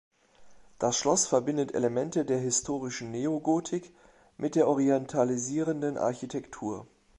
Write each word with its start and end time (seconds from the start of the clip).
Das 0.79 0.97
Schloss 0.97 1.27
verbindet 1.27 1.75
Elemente 1.75 2.25
der 2.25 2.39
historistischen 2.39 3.11
Neogotik 3.11 3.93
mit 4.35 4.55
der 4.55 4.67
orientalisierenden 4.67 5.99
Architektur. 5.99 6.87